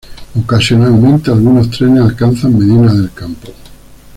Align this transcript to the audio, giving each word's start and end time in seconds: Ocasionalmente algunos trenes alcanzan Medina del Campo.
Ocasionalmente 0.35 1.29
algunos 1.29 1.69
trenes 1.69 2.01
alcanzan 2.01 2.57
Medina 2.57 2.91
del 2.91 3.11
Campo. 3.13 3.49